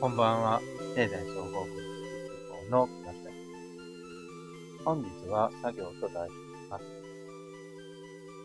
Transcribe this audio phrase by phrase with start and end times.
[0.00, 0.60] こんばんは。
[0.94, 4.84] 経済総合部の木下です。
[4.84, 6.34] 本日は作業と題し
[6.70, 6.84] ます。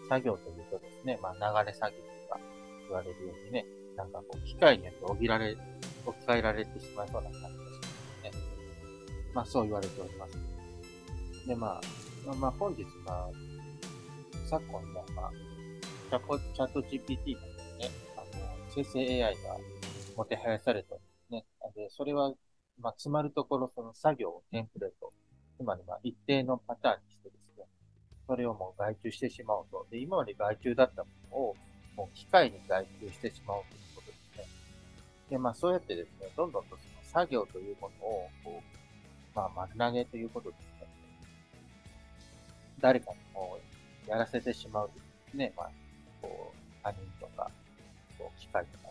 [0.10, 2.39] 作業というとですね、まあ流れ作業とか
[2.87, 5.55] 言われるようにね、なんかこう機械によって置きられ、
[6.08, 8.42] 置き換えられてしまいそうな感じですね。
[9.35, 10.38] まあそう言われております。
[11.47, 11.79] で、ま
[12.26, 13.29] あ、まあ本日、まあ、
[14.49, 15.31] 昨今の、まあ、
[16.09, 17.41] チャット GPT の
[17.77, 18.26] ね、あの、
[18.73, 19.58] 生成 AI が
[20.17, 21.12] もてはやされておりね。
[21.72, 22.34] で、それは、
[22.80, 25.13] まあ、つまるところ、その作業をテンプレート、
[25.58, 27.66] つまり、まあ、一定のパターンにしてですね、
[28.27, 29.85] それをもう外注してしまうと。
[29.90, 31.55] で、今まで外注だったものを、
[31.95, 34.48] もう機械に外注してしまうということですね。
[35.30, 40.88] で、まあ、そうやってですね、どんどんとその作業というものを、こう、まあ、丸投げということですね。
[42.80, 43.57] 誰かにも
[44.07, 45.02] うやらせてしまうとで
[45.32, 45.71] すね、まあ、
[46.21, 47.49] こう、他人とか、
[48.18, 48.90] こう、機械とか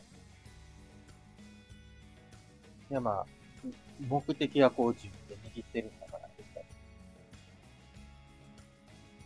[2.92, 3.26] で、まあ、
[4.06, 6.28] 目的はこう自分で握ってるんだから、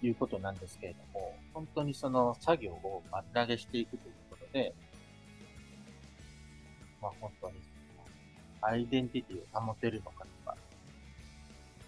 [0.00, 4.72] ということなんですけれども、本当にその作業を丸投げしていくということで、
[7.02, 7.54] まあ本当に、
[8.60, 10.56] アイデンティティを保てるのかとか、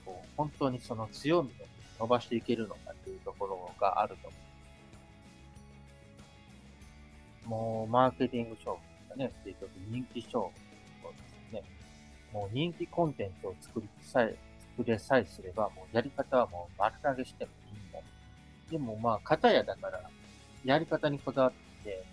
[0.05, 1.52] こう本当にその強みを
[2.00, 4.36] 伸ばしていけるのかというところがあると思
[7.47, 7.48] う。
[7.48, 10.69] もう、マーケティング勝負とかね、結局人気勝負
[12.32, 14.36] もう人気コンテンツを作りさえ、
[14.76, 17.98] 作れさえすれば、もうやり方はもう丸投げしてもいいんだ。
[18.70, 20.10] でもまあ、型やだから、
[20.64, 21.52] やり方にこだわっ
[21.84, 22.04] て、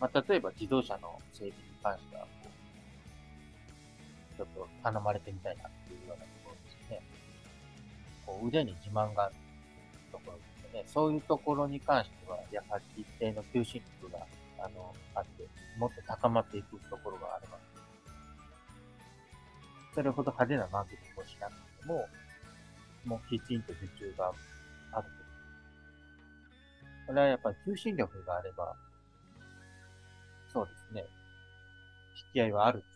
[0.00, 2.28] まあ、例えば自動車の整備に関しては、こ
[4.34, 7.00] う、ちょっと頼まれてみたいなっていうようなところですね。
[8.26, 9.34] こう、腕に自慢がある
[10.12, 10.84] ところですね。
[10.86, 14.26] そういうところに関しては、やはり一定の求心力が、
[14.58, 17.58] あの、あって、もっと高まっていくところがあれば
[19.94, 22.08] それほど派手なマーケティングをしなくても、
[23.04, 24.32] もうきちんと受注が
[24.92, 25.24] あると。
[27.06, 28.74] これはやっぱり求心力があれば、
[30.52, 31.04] そうですね。
[32.32, 32.94] 引き合いはあるんですね。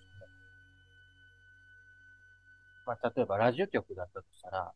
[2.86, 4.72] まあ、例えばラジオ局だったとしたら、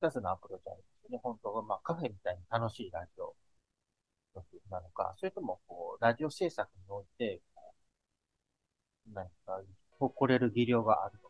[0.00, 1.20] 二つのアプローチあるんですよね。
[1.22, 3.34] 本当は、まあ、カフェみたいに楽しいラジオ
[4.34, 7.40] 局なのか、それとも、こう、ラジオ制作において、
[9.12, 9.60] 何か、
[9.98, 11.25] 誇れる技量があると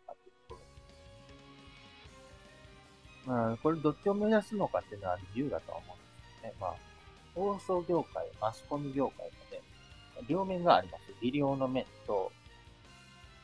[3.27, 6.55] まあ、これどっちを目指すのかっていうのは自由だとは思うんですけどね。
[6.61, 6.75] まあ、
[7.35, 9.61] 放送業界、マスコミ業界で、
[10.29, 11.03] 両面があります。
[11.21, 12.31] 技量の面と、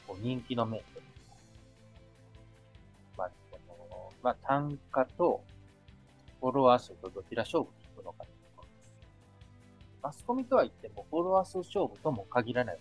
[0.06, 0.86] こう人気の面と。
[3.18, 5.42] まあ、この、まあ、単価と
[6.40, 10.02] フォロワー数とどちら勝負に行くのかというところです。
[10.02, 12.78] マスコミとは言っても、フォロワー数勝負とも限らない。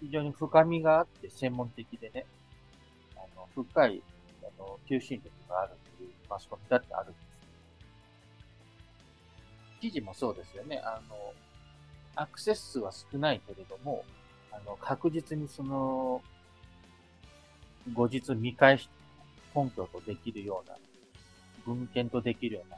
[0.00, 2.26] 非常に深みがあって専門的でね、
[3.16, 4.02] あの、深い
[4.44, 7.30] あの、求心力があるっていうマスコミだってあるんです。
[9.80, 10.80] 記事もそうですよね。
[10.84, 11.34] あの、
[12.14, 14.04] アクセス数は少ないけれども、
[14.52, 16.22] あの、確実にその、
[17.92, 18.88] 後日見返し、
[19.54, 20.76] 根拠とできるような、
[21.64, 22.76] 文献とできるような、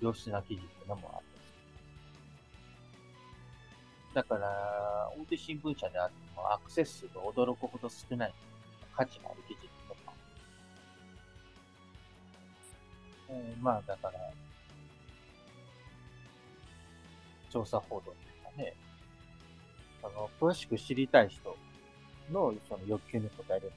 [0.00, 1.38] 良質な記事っていうのもあるんで
[4.10, 4.14] す。
[4.14, 8.34] だから、大手新聞社であってもアクセス数が驚くほど少ない
[8.96, 9.68] 価値のある記事
[13.30, 14.32] えー、まあ、だから、
[17.50, 18.74] 調査報道というかね、
[20.02, 21.56] あの、詳しく知りたい人
[22.30, 23.72] のその欲求に応える。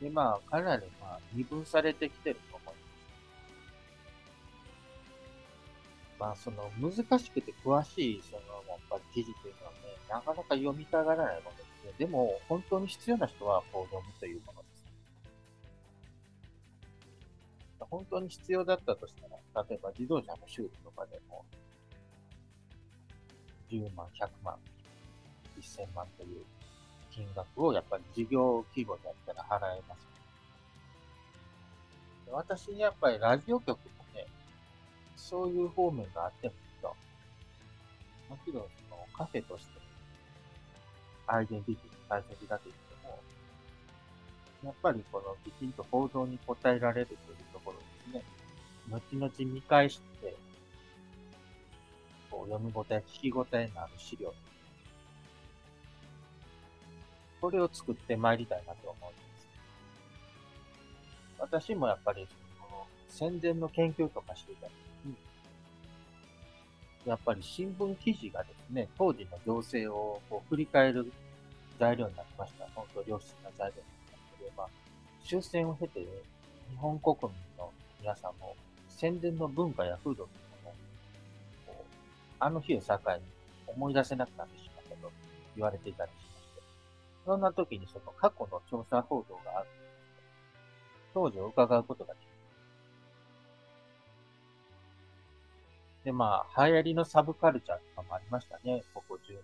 [0.00, 2.80] で、まあ、かなり、まあ、二分されてきてると思います。
[6.18, 9.78] まあ、その、難しくて詳しい、その、やっぱり記事というのはね、
[10.08, 11.92] なかなか読みたがらないものですね。
[11.98, 14.62] でも、本当に必要な人は、こう読むというもの
[17.90, 21.44] 本当に必要だったとしたら、例えば自動車の修理とかでも、
[23.70, 24.56] 10万、100万、
[25.60, 26.44] 1000万という
[27.10, 30.06] 金額をやっぱり事業規模だったら払えます。
[32.32, 34.26] 私、やっぱりラジオ局もね、
[35.16, 36.88] そういう方面があってもいいと。
[38.28, 39.70] もちろん、そのカフェとして、
[41.26, 43.18] アイデンティティの大切だと言っても、
[44.64, 47.39] やっぱりこのきちんと報道に応えられるという
[48.12, 48.22] ね、
[48.88, 50.34] 後々見返して、
[52.30, 54.32] こう読み応え、聞き応えのある資料。
[57.40, 59.14] これを作ってまいりたいなと思います。
[61.38, 62.26] 私もやっぱり、
[62.58, 64.72] その、戦前の研究とかしてた時
[65.06, 65.16] に、
[67.06, 71.10] やっぱり新聞記事がですね、当時の情勢をこう振り返る
[71.78, 72.66] 材料になりました。
[72.74, 74.68] 本当良質な材料になりましたけど、まあ、
[75.26, 78.56] 終戦を経て、日本国民の皆さんも
[78.88, 80.32] 戦前の文化や風土とい
[80.62, 81.84] うのを、
[82.38, 83.22] あの日を境に
[83.66, 85.12] 思い出せなくなってしまったと
[85.56, 86.62] 言われていたりしまして、
[87.26, 89.68] そんな時にその過去の調査報道がある
[91.12, 92.30] 当時を伺うことができ
[96.04, 98.82] で、まあ、流行りのサブカルチャーとかもありましたね。
[98.94, 99.34] ここ10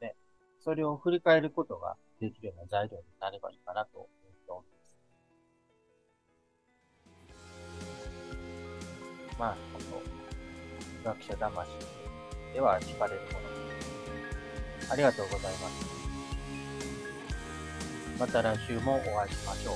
[0.00, 0.14] 年ね。
[0.60, 4.75] それを振り返ることができるような材料になればいいかなと思っております。
[9.38, 10.02] まあ、この、
[11.04, 11.68] 学者魂
[12.54, 13.82] では惹かれるもので
[14.82, 14.92] す。
[14.92, 15.96] ありがとうございます。
[18.18, 19.74] また来週もお会いしましょう。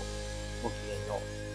[0.63, 1.50] ごきげんよう。